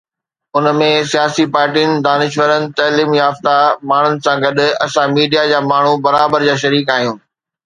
[0.59, 3.53] ان ۾ سياسي پارٽين، دانشورن، تعليم يافته
[3.91, 7.17] ماڻهن سان گڏ اسان ميڊيا جا ماڻهو برابر جا شريڪ آهيون.